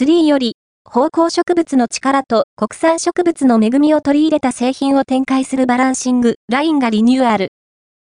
[0.00, 0.54] 3より、
[0.84, 7.48] 芳香植物の力と国産植物の恵みを取り入れた製品を展開するバランシング、ラインがリニューアル。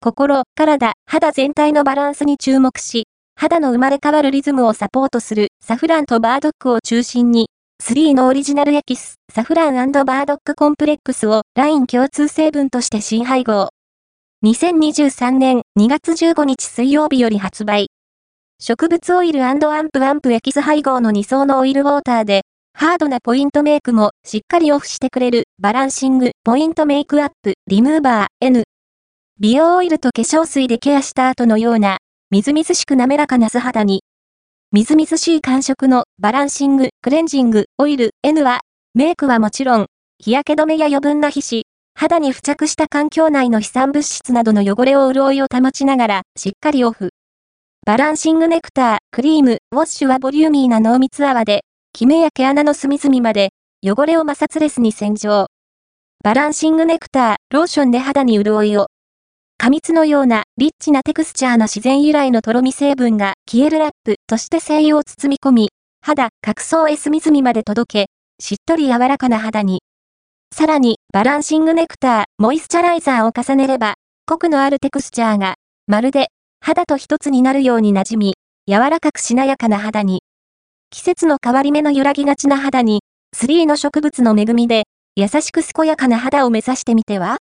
[0.01, 3.05] 心、体、肌全体のバランスに注目し、
[3.37, 7.47] 肌の生まれ変わるリズムをサポートするサフランとバードックを中心に、
[7.81, 13.69] 3のオリジナルエキス、サフランバードックコンプレックスをライン共通成分として新配合。
[14.43, 17.87] 2023年2月15日水曜日より発売。
[18.61, 19.67] 植物オイルアンプ
[20.03, 22.41] アンプエキス配合の2層のオイルウォーターで、
[22.73, 28.65] ハードなポイントメイクもしっかりオフしてくれるバランシングポイントメイクアップリムーバー N。
[29.39, 31.97] 美容オイルと化粧水でケアした後のような
[32.29, 34.03] みずみずしく滑らかな素肌に。
[34.71, 38.59] みずみずしい感触のバランシングクレンジングオイル N は
[38.93, 39.85] メイクはもちろん
[40.19, 41.63] 日焼け止めや余分な皮脂、
[41.95, 47.09] 肌に付着した環境内の飛散物質などの汚れを潤いを保ちながらしっかりオフ。
[47.89, 53.49] バランシングネクター、クリーム、ウォッシュはボリューミーな濃密泡でキメや毛穴の隅々まで、
[53.83, 55.47] 汚れを摩擦レスに洗浄。
[56.23, 58.89] バランシングネクター、ローションで肌に潤いを。
[59.57, 65.69] 過蜜のようなリッチなテクスチャーの自然由来のとろみ成分が消えるラップとして精油を包み込み、
[66.05, 68.09] 肌、角層へ隅々まで届け、
[68.39, 69.81] しっとり柔らかな肌に。
[70.53, 73.95] さらに、バランシングネクター、モイスチャライザーを重ねれば、
[74.27, 75.55] コクのあるテクスチャーが、
[75.87, 76.27] まるで、
[76.61, 78.35] 肌と一つになるようになじみ、
[78.67, 80.21] 柔らかくしなやかな肌に。
[80.91, 83.01] 季節の変わり目の揺らぎがちな肌に、
[83.33, 84.83] スリーの植物の恵みで、
[85.15, 87.37] 優しく健やかな肌を目指してみては？